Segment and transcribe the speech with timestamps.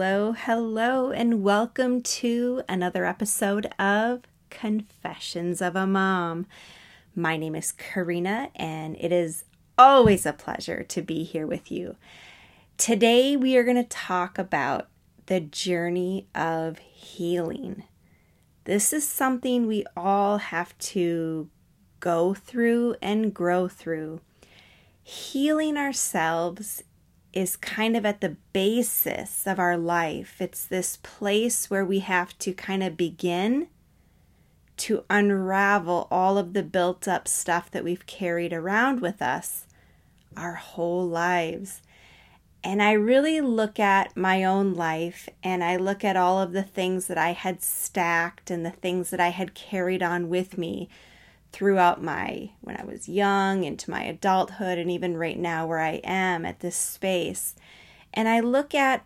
[0.00, 6.46] Hello, hello, and welcome to another episode of Confessions of a Mom.
[7.14, 9.44] My name is Karina, and it is
[9.76, 11.96] always a pleasure to be here with you.
[12.78, 14.88] Today, we are going to talk about
[15.26, 17.82] the journey of healing.
[18.64, 21.50] This is something we all have to
[22.00, 24.22] go through and grow through.
[25.02, 26.84] Healing ourselves
[27.32, 30.40] is kind of at the basis of our life.
[30.40, 33.68] It's this place where we have to kind of begin
[34.78, 39.66] to unravel all of the built up stuff that we've carried around with us
[40.36, 41.82] our whole lives.
[42.62, 46.62] And I really look at my own life and I look at all of the
[46.62, 50.88] things that I had stacked and the things that I had carried on with me
[51.52, 56.00] throughout my when I was young into my adulthood and even right now where I
[56.04, 57.54] am at this space.
[58.14, 59.04] And I look at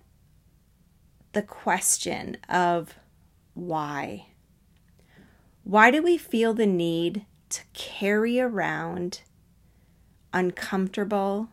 [1.33, 2.95] the question of
[3.55, 4.27] why.
[5.65, 9.22] Why do we feel the need to carry around
[10.33, 11.48] uncomfortable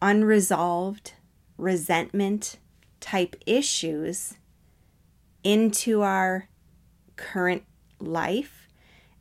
[0.00, 1.14] unresolved
[1.56, 2.58] resentment
[3.00, 4.34] type issues
[5.42, 6.48] into our
[7.16, 7.64] current
[8.00, 8.57] life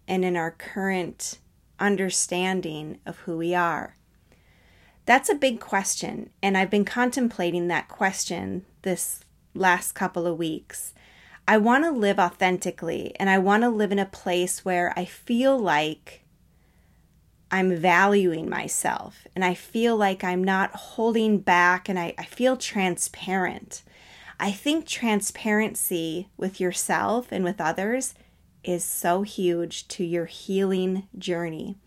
[0.08, 1.39] and in our current
[1.80, 3.95] understanding of who we are?
[5.05, 9.22] That's a big question, and I've been contemplating that question this
[9.53, 10.94] last couple of weeks.
[11.47, 15.05] I want to live authentically, and I want to live in a place where I
[15.05, 16.25] feel like
[17.49, 22.58] I'm valuing myself and I feel like I'm not holding back and I, I feel
[22.58, 23.83] transparent.
[24.39, 28.14] I think transparency with yourself and with others
[28.68, 31.78] is so huge to your healing journey.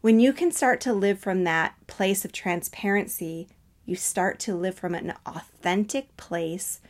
[0.00, 3.48] When you can start to live from that place of transparency,
[3.86, 6.80] you start to live from an authentic place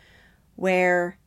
[0.56, 1.18] where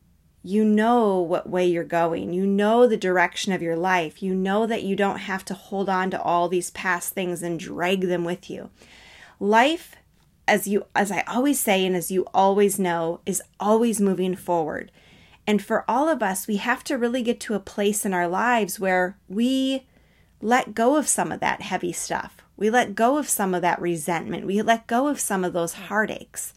[0.42, 2.32] you know what way you're going.
[2.32, 4.22] You know the direction of your life.
[4.22, 7.58] You know that you don't have to hold on to all these past things and
[7.58, 8.70] drag them with you.
[9.40, 9.96] Life,
[10.46, 14.90] as you as I always say and as you always know, is always moving forward.
[15.46, 18.28] And for all of us, we have to really get to a place in our
[18.28, 19.86] lives where we
[20.40, 22.38] let go of some of that heavy stuff.
[22.56, 24.46] We let go of some of that resentment.
[24.46, 26.54] We let go of some of those heartaches.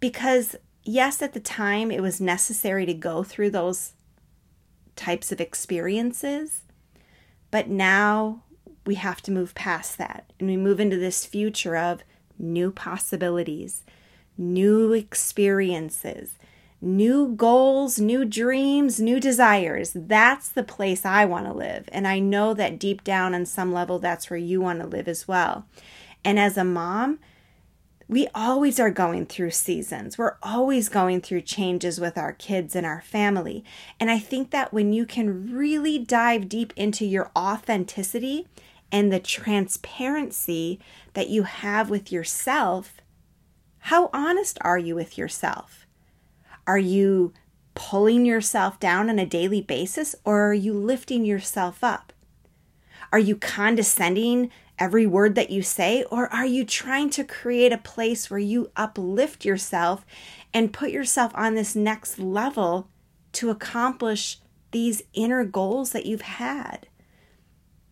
[0.00, 3.92] Because, yes, at the time it was necessary to go through those
[4.96, 6.62] types of experiences.
[7.50, 8.42] But now
[8.86, 12.02] we have to move past that and we move into this future of
[12.38, 13.82] new possibilities,
[14.36, 16.36] new experiences,
[16.84, 19.92] new goals, new dreams, new desires.
[19.94, 21.88] That's the place I want to live.
[21.92, 25.08] And I know that deep down on some level, that's where you want to live
[25.08, 25.66] as well.
[26.24, 27.18] And as a mom,
[28.06, 30.18] we always are going through seasons.
[30.18, 33.64] We're always going through changes with our kids and our family.
[33.98, 38.46] And I think that when you can really dive deep into your authenticity
[38.92, 40.80] and the transparency
[41.14, 42.98] that you have with yourself,
[43.78, 45.83] how honest are you with yourself?
[46.66, 47.32] Are you
[47.74, 52.12] pulling yourself down on a daily basis or are you lifting yourself up?
[53.12, 57.78] Are you condescending every word that you say or are you trying to create a
[57.78, 60.04] place where you uplift yourself
[60.52, 62.88] and put yourself on this next level
[63.32, 64.38] to accomplish
[64.70, 66.88] these inner goals that you've had?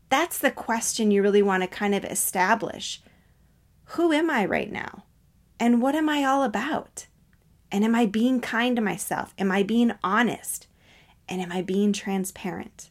[0.09, 3.03] That's the question you really want to kind of establish.
[3.85, 5.05] Who am I right now?
[5.59, 7.07] And what am I all about?
[7.73, 9.35] And am I being kind to myself?
[9.39, 10.67] Am I being honest?
[11.29, 12.91] And am I being transparent?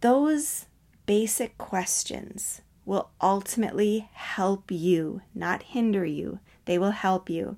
[0.00, 0.66] Those
[1.04, 6.38] basic questions will ultimately help you, not hinder you.
[6.66, 7.56] They will help you.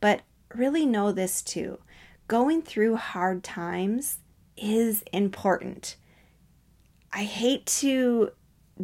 [0.00, 0.22] But
[0.54, 1.78] really know this too
[2.28, 4.20] going through hard times
[4.56, 5.96] is important.
[7.12, 8.30] I hate to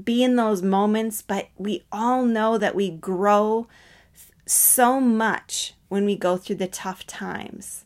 [0.04, 3.66] be in those moments, but we all know that we grow
[4.44, 7.84] so much when we go through the tough times.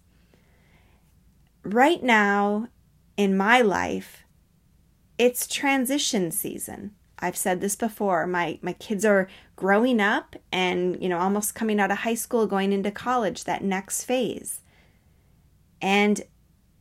[1.65, 2.69] Right now
[3.17, 4.25] in my life,
[5.19, 6.93] it's transition season.
[7.19, 8.27] I've said this before.
[8.27, 12.49] My my kids are growing up and, you know, almost coming out of high school,
[12.49, 14.61] going into college, that next phase.
[15.81, 16.23] And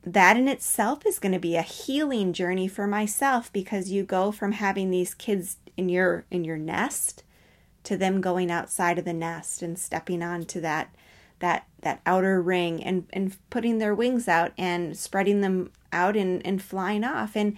[0.03, 4.31] that in itself is going to be a healing journey for myself because you go
[4.31, 7.23] from having these kids in your in your nest
[7.83, 10.93] to them going outside of the nest and stepping onto that
[11.41, 16.45] that that outer ring and and putting their wings out and spreading them out and
[16.45, 17.57] and flying off and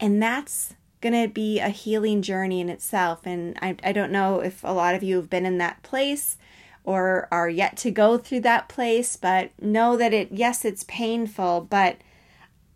[0.00, 4.40] and that's going to be a healing journey in itself and I I don't know
[4.40, 6.38] if a lot of you have been in that place
[6.84, 11.66] or are yet to go through that place, but know that it, yes, it's painful,
[11.70, 11.96] but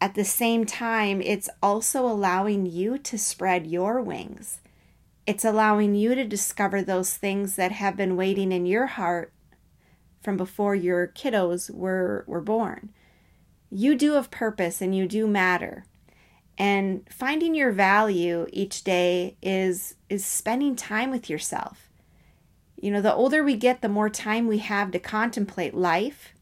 [0.00, 4.60] at the same time, it's also allowing you to spread your wings.
[5.26, 9.30] It's allowing you to discover those things that have been waiting in your heart
[10.20, 12.90] from before your kiddos were, were born.
[13.70, 15.84] You do have purpose and you do matter.
[16.56, 21.88] And finding your value each day is is spending time with yourself.
[22.76, 26.34] You know, the older we get, the more time we have to contemplate life.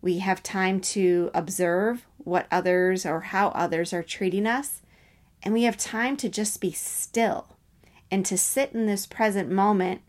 [0.00, 4.82] We have time to observe what others or how others are treating us.
[5.42, 7.56] And we have time to just be still
[8.10, 10.02] and to sit in this present moment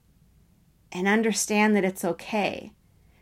[0.92, 2.72] and understand that it's okay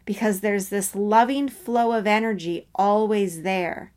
[0.05, 3.93] because there's this loving flow of energy always there.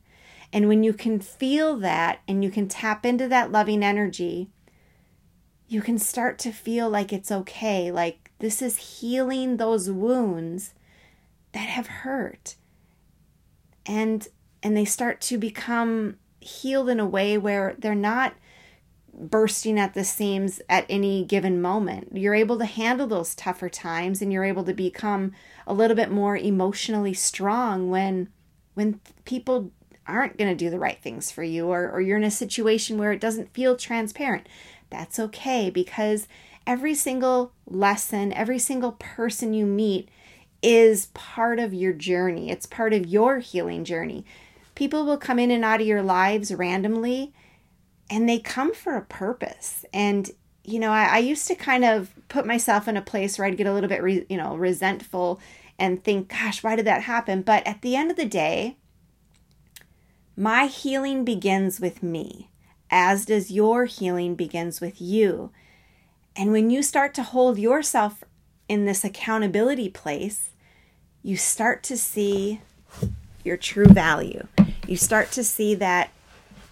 [0.52, 4.50] And when you can feel that and you can tap into that loving energy,
[5.66, 10.74] you can start to feel like it's okay, like this is healing those wounds
[11.52, 12.56] that have hurt.
[13.86, 14.26] And
[14.62, 18.34] and they start to become healed in a way where they're not
[19.16, 22.16] bursting at the seams at any given moment.
[22.16, 25.32] You're able to handle those tougher times and you're able to become
[25.66, 28.28] a little bit more emotionally strong when
[28.75, 29.70] when people
[30.06, 32.99] aren't going to do the right things for you or, or you're in a situation
[32.99, 34.49] where it doesn't feel transparent.
[34.90, 36.28] That's okay because
[36.66, 40.08] every single lesson, every single person you meet
[40.62, 42.50] is part of your journey.
[42.50, 44.25] It's part of your healing journey.
[44.75, 47.32] People will come in and out of your lives randomly
[48.10, 49.84] and they come for a purpose.
[49.92, 50.30] And,
[50.64, 53.56] you know, I, I used to kind of put myself in a place where I'd
[53.56, 55.40] get a little bit, re, you know, resentful
[55.78, 57.42] and think, gosh, why did that happen?
[57.42, 58.76] But at the end of the day,
[60.36, 62.50] my healing begins with me,
[62.90, 65.50] as does your healing begins with you.
[66.36, 68.24] And when you start to hold yourself
[68.68, 70.50] in this accountability place,
[71.22, 72.60] you start to see
[73.44, 74.46] your true value.
[74.86, 76.10] You start to see that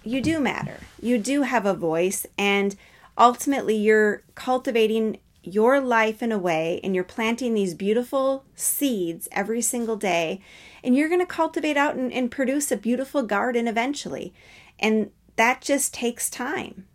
[0.05, 0.79] you do matter.
[1.01, 2.77] You do have a voice, and
[3.17, 9.61] ultimately, you're cultivating your life in a way and you're planting these beautiful seeds every
[9.61, 10.41] single day,
[10.85, 14.33] and you're going to cultivate out and, and produce a beautiful garden eventually.
[14.79, 16.87] And that just takes time.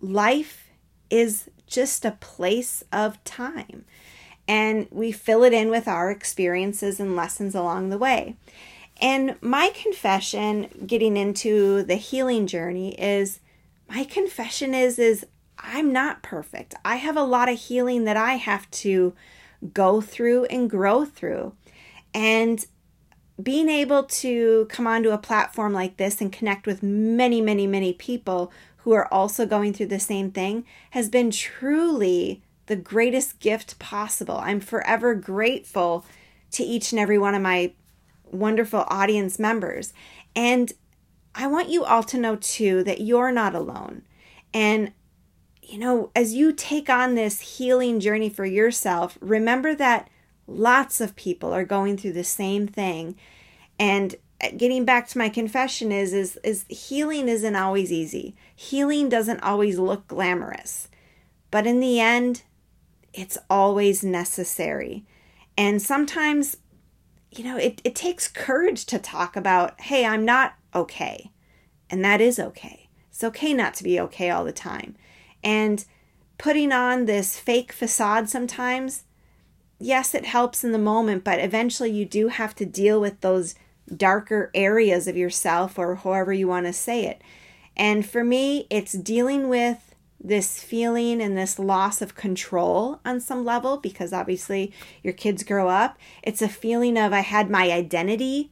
[0.00, 0.70] Life
[1.10, 3.84] is just a place of time,
[4.46, 8.36] and we fill it in with our experiences and lessons along the way.
[9.00, 13.40] And my confession getting into the healing journey is
[13.88, 15.26] my confession is is
[15.58, 16.74] I'm not perfect.
[16.84, 19.14] I have a lot of healing that I have to
[19.72, 21.54] go through and grow through.
[22.14, 22.64] And
[23.40, 27.92] being able to come onto a platform like this and connect with many, many, many
[27.92, 33.78] people who are also going through the same thing has been truly the greatest gift
[33.78, 34.38] possible.
[34.38, 36.04] I'm forever grateful
[36.52, 37.72] to each and every one of my
[38.32, 39.92] wonderful audience members.
[40.34, 40.72] And
[41.34, 44.02] I want you all to know too that you're not alone.
[44.52, 44.92] And,
[45.62, 50.08] you know, as you take on this healing journey for yourself, remember that
[50.46, 53.16] lots of people are going through the same thing.
[53.78, 58.34] And uh, getting back to my confession is is is healing isn't always easy.
[58.54, 60.88] Healing doesn't always look glamorous.
[61.50, 62.42] But in the end,
[63.12, 65.04] it's always necessary.
[65.56, 66.56] And sometimes
[67.30, 71.30] you know, it, it takes courage to talk about, hey, I'm not okay.
[71.90, 72.88] And that is okay.
[73.10, 74.96] It's okay not to be okay all the time.
[75.42, 75.84] And
[76.38, 79.04] putting on this fake facade sometimes,
[79.78, 83.54] yes, it helps in the moment, but eventually you do have to deal with those
[83.94, 87.22] darker areas of yourself or however you want to say it.
[87.76, 89.87] And for me, it's dealing with
[90.20, 94.72] this feeling and this loss of control on some level because obviously
[95.02, 95.98] your kids grow up.
[96.22, 98.50] It's a feeling of I had my identity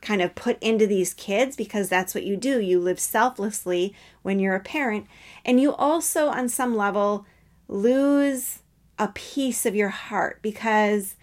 [0.00, 2.60] kind of put into these kids because that's what you do.
[2.60, 5.06] You live selflessly when you're a parent.
[5.44, 7.26] And you also, on some level,
[7.66, 8.60] lose
[8.98, 11.16] a piece of your heart because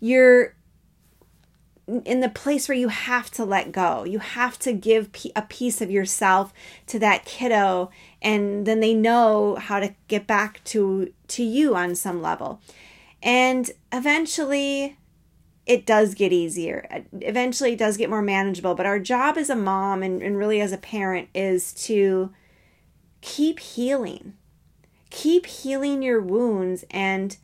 [0.00, 0.55] you're
[1.86, 4.04] in the place where you have to let go.
[4.04, 6.52] You have to give a piece of yourself
[6.88, 7.90] to that kiddo
[8.20, 12.60] and then they know how to get back to to you on some level.
[13.22, 14.96] And eventually
[15.64, 17.04] it does get easier.
[17.12, 20.60] Eventually it does get more manageable, but our job as a mom and, and really
[20.60, 22.32] as a parent is to
[23.20, 24.34] keep healing.
[25.10, 27.36] Keep healing your wounds and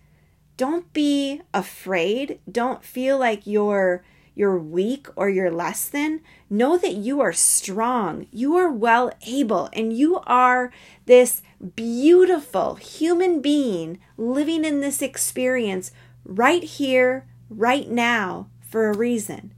[0.57, 2.39] don't be afraid.
[2.51, 4.05] Don't feel like you're
[4.35, 8.27] you're weak or you're less than, know that you are strong.
[8.31, 10.73] You are well able and you are
[11.07, 11.43] this
[11.77, 15.91] beautiful human being living in this experience
[16.25, 19.53] right here, right now, for a reason.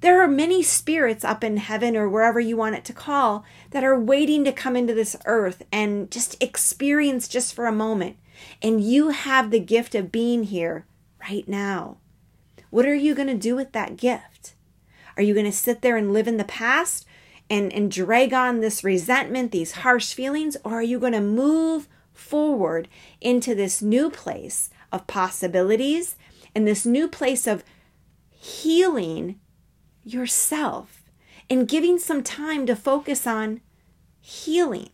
[0.00, 3.84] There are many spirits up in heaven or wherever you want it to call that
[3.84, 8.18] are waiting to come into this earth and just experience just for a moment.
[8.60, 10.86] And you have the gift of being here
[11.20, 11.98] right now.
[12.74, 14.54] What are you going to do with that gift?
[15.16, 17.06] Are you going to sit there and live in the past
[17.48, 21.86] and, and drag on this resentment, these harsh feelings, or are you going to move
[22.12, 22.88] forward
[23.20, 26.16] into this new place of possibilities
[26.52, 27.62] and this new place of
[28.28, 29.38] healing
[30.02, 31.04] yourself
[31.48, 33.60] and giving some time to focus on
[34.20, 34.90] healing?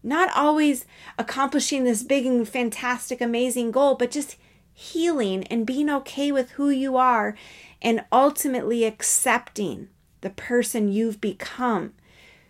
[0.00, 0.84] Not always
[1.18, 4.36] accomplishing this big and fantastic, amazing goal, but just
[4.78, 7.34] healing and being okay with who you are
[7.80, 9.88] and ultimately accepting
[10.20, 11.94] the person you've become.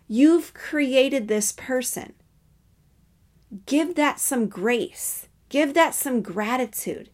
[0.09, 2.15] You've created this person
[3.65, 7.09] give that some grace, give that some gratitude.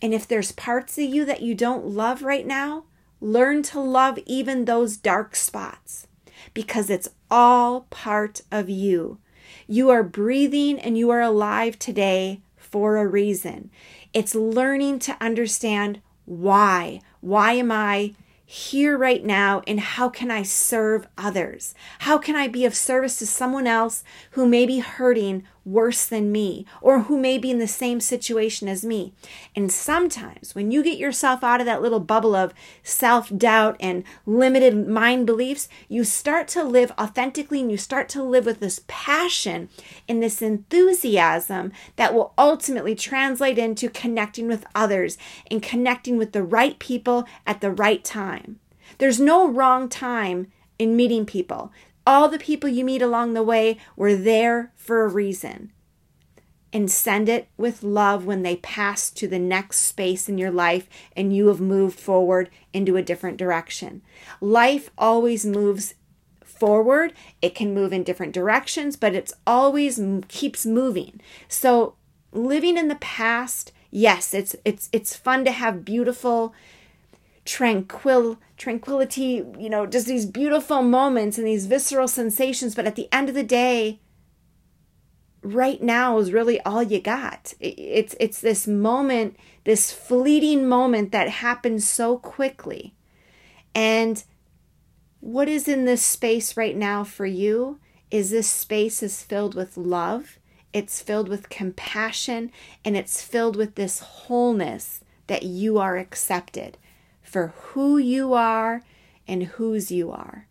[0.00, 2.84] And if there's parts of you that you don't love right now,
[3.20, 6.06] learn to love even those dark spots
[6.52, 9.18] because it's all part of you.
[9.66, 13.70] You are breathing and you are alive today for a reason.
[14.14, 17.00] It's learning to understand why.
[17.20, 18.14] Why am I
[18.46, 21.74] here right now and how can I serve others?
[22.00, 26.32] How can I be of service to someone else who may be hurting worse than
[26.32, 29.12] me or who may be in the same situation as me?
[29.54, 34.04] And sometimes when you get yourself out of that little bubble of self doubt and
[34.26, 38.82] limited mind beliefs, you start to live authentically and you start to live with this
[38.86, 39.68] passion
[40.08, 45.18] and this enthusiasm that will ultimately translate into connecting with others
[45.50, 48.58] and connecting with the right people at the right time.
[48.98, 51.72] There's no wrong time in meeting people.
[52.06, 55.72] All the people you meet along the way were there for a reason.
[56.72, 60.88] And send it with love when they pass to the next space in your life
[61.16, 64.02] and you have moved forward into a different direction.
[64.40, 65.94] Life always moves
[66.44, 67.12] forward.
[67.40, 71.20] It can move in different directions, but it's always keeps moving.
[71.46, 71.94] So
[72.32, 76.54] living in the past, yes, it's it's it's fun to have beautiful
[77.44, 83.08] tranquil tranquility, you know, just these beautiful moments and these visceral sensations, but at the
[83.12, 84.00] end of the day,
[85.42, 87.54] right now is really all you got.
[87.60, 92.94] It's it's this moment, this fleeting moment that happens so quickly.
[93.74, 94.22] And
[95.20, 97.78] what is in this space right now for you
[98.10, 100.38] is this space is filled with love,
[100.72, 102.52] it's filled with compassion,
[102.84, 106.78] and it's filled with this wholeness that you are accepted
[107.34, 108.80] for who you are
[109.26, 110.46] and whose you are.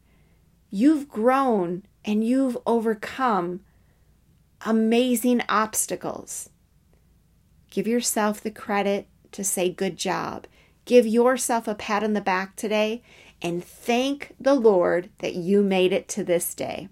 [0.69, 3.61] You've grown and you've overcome
[4.65, 6.49] amazing obstacles.
[7.71, 10.45] Give yourself the credit to say good job.
[10.83, 13.01] Give yourself a pat on the back today
[13.41, 16.89] and thank the Lord that you made it to this day.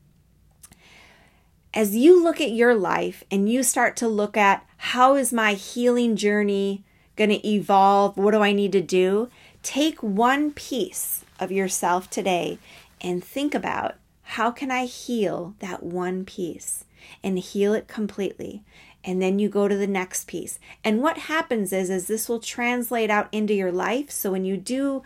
[1.74, 5.51] As you look at your life and you start to look at how is my
[5.51, 6.86] healing journey
[7.17, 8.15] going to evolve?
[8.15, 9.29] What do I need to do?
[9.63, 12.60] Take one piece of yourself today
[13.00, 16.86] and think about how can I heal that one piece
[17.24, 18.63] and heal it completely.
[19.03, 20.60] And then you go to the next piece.
[20.84, 24.12] And what happens is is this will translate out into your life.
[24.12, 25.03] So when you do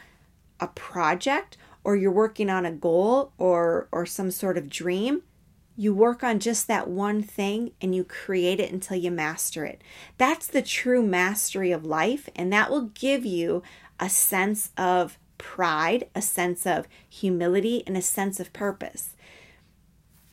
[0.60, 5.24] a project or you're working on a goal or or some sort of dream,
[5.78, 9.82] you work on just that one thing and you create it until you master it.
[10.18, 13.62] That's the true mastery of life, and that will give you
[14.00, 19.16] a sense of pride, a sense of humility, and a sense of purpose.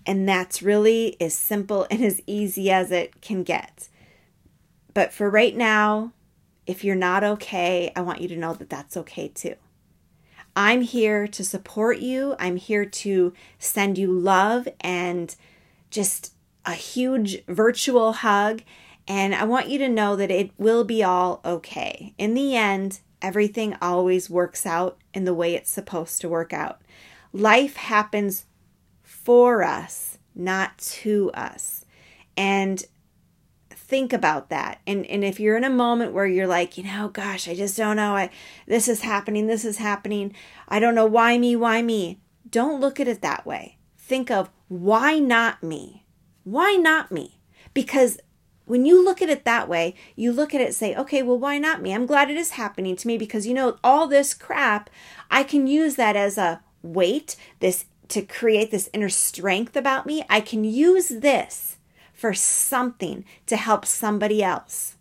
[0.04, 3.88] And that's really as simple and as easy as it can get.
[4.94, 6.12] But for right now,
[6.66, 9.56] if you're not okay, I want you to know that that's okay too.
[10.54, 12.36] I'm here to support you.
[12.38, 15.34] I'm here to send you love and
[15.90, 16.34] just
[16.66, 18.62] a huge virtual hug.
[19.08, 22.14] And I want you to know that it will be all okay.
[22.18, 26.82] In the end, everything always works out in the way it's supposed to work out.
[27.32, 28.44] Life happens
[29.02, 31.84] for us, not to us.
[32.36, 32.84] And
[33.70, 34.80] think about that.
[34.86, 37.76] And and if you're in a moment where you're like, you know, gosh, I just
[37.76, 38.16] don't know.
[38.16, 38.30] I
[38.66, 40.34] this is happening, this is happening.
[40.68, 42.18] I don't know why me, why me.
[42.50, 43.78] Don't look at it that way.
[43.98, 46.04] Think of why not me?
[46.44, 47.38] Why not me?
[47.72, 48.18] Because
[48.72, 51.58] when you look at it that way, you look at it say, okay, well, why
[51.58, 51.92] not me?
[51.92, 54.88] I'm glad it is happening to me because you know, all this crap,
[55.30, 60.24] I can use that as a weight, this to create this inner strength about me.
[60.30, 61.76] I can use this
[62.14, 64.96] for something to help somebody else.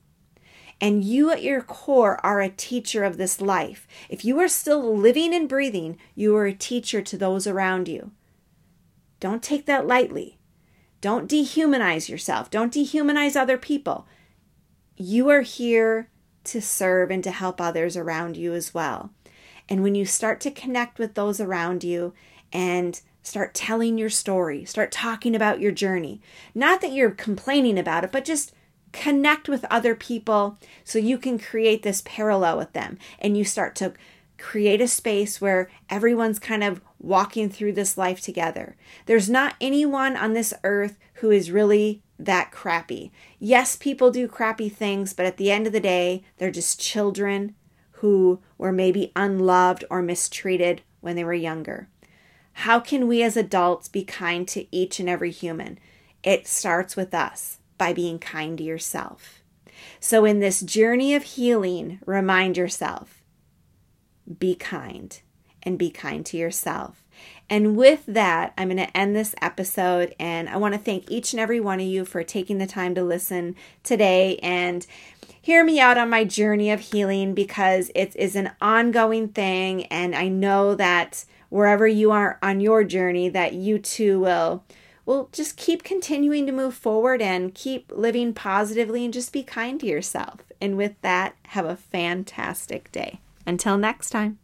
[0.82, 3.88] And you at your core are a teacher of this life.
[4.10, 8.12] If you are still living and breathing, you are a teacher to those around you.
[9.22, 10.41] Don't take that lightly.
[11.02, 12.50] Don't dehumanize yourself.
[12.50, 14.08] Don't dehumanize other people.
[14.96, 16.10] You are here
[16.46, 19.12] to serve and to help others around you as well.
[19.68, 22.14] And when you start to connect with those around you
[22.54, 26.22] and start telling your story, start talking about your journey,
[26.54, 28.54] not that you're complaining about it, but just
[28.92, 33.76] connect with other people so you can create this parallel with them and you start
[33.76, 33.94] to
[34.42, 38.76] create a space where everyone's kind of walking through this life together.
[39.06, 43.12] There's not anyone on this earth who is really that crappy.
[43.40, 47.56] Yes, people do crappy things, but at the end of the day, they're just children
[47.94, 51.88] who were maybe unloved or mistreated when they were younger.
[52.54, 55.80] How can we as adults be kind to each and every human?
[56.24, 59.42] It starts with us by being kind to yourself.
[60.00, 63.21] So, in this journey of healing, remind yourself
[64.40, 65.20] be kind
[65.64, 67.04] and be kind to yourself.
[67.50, 70.16] And with that, I'm going to end this episode.
[70.20, 72.96] And I want to thank each and every one of you for taking the time
[72.96, 74.86] to listen today and
[75.42, 79.86] hear me out on my journey of healing because it is an ongoing thing.
[79.88, 84.64] And I know that wherever you are on your journey, that you too will
[85.06, 89.80] well, just keep continuing to move forward and keep living positively and just be kind
[89.80, 90.42] to yourself.
[90.62, 93.20] And with that, have a fantastic day.
[93.52, 94.41] Until next time.